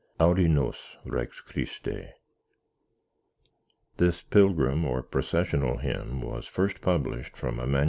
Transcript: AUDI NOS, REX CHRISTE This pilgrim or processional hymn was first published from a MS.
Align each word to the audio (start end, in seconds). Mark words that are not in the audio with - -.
AUDI 0.19 0.47
NOS, 0.47 0.97
REX 1.05 1.41
CHRISTE 1.41 2.15
This 3.97 4.23
pilgrim 4.23 4.83
or 4.83 5.03
processional 5.03 5.77
hymn 5.77 6.21
was 6.21 6.47
first 6.47 6.81
published 6.81 7.37
from 7.37 7.59
a 7.59 7.67
MS. 7.67 7.79